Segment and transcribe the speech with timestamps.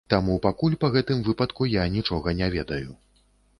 [0.11, 2.91] Таму пакуль па гэтым выпадку я нічога не ведаю.